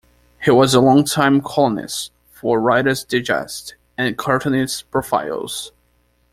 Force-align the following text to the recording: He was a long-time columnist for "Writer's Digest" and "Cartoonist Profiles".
He 0.43 0.49
was 0.49 0.73
a 0.73 0.81
long-time 0.81 1.41
columnist 1.41 2.11
for 2.31 2.59
"Writer's 2.59 3.03
Digest" 3.03 3.75
and 3.99 4.17
"Cartoonist 4.17 4.89
Profiles". 4.89 5.73